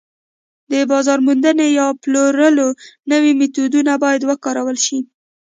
[0.71, 2.67] د بازار موندنې یا پلورلو
[3.11, 4.97] نوي میتودونه باید وکارول شي